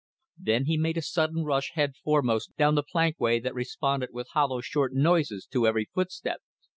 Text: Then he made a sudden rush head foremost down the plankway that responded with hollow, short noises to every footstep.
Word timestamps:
Then 0.39 0.65
he 0.65 0.79
made 0.79 0.97
a 0.97 1.01
sudden 1.03 1.43
rush 1.43 1.73
head 1.75 1.93
foremost 1.95 2.57
down 2.57 2.73
the 2.73 2.81
plankway 2.81 3.39
that 3.41 3.53
responded 3.53 4.09
with 4.11 4.29
hollow, 4.29 4.59
short 4.59 4.93
noises 4.95 5.45
to 5.51 5.67
every 5.67 5.85
footstep. 5.93 6.41